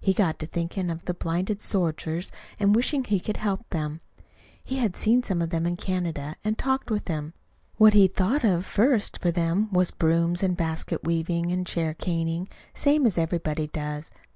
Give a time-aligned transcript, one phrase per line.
[0.00, 2.30] He got to thinking of the blinded soldiers
[2.60, 4.00] and wishing he could help them.
[4.64, 7.34] He had seen some of them in Canada, and talked with them.
[7.76, 12.48] What he thought of first for them was brooms, and basket weaving and chair caning,
[12.74, 14.12] same as everybody does.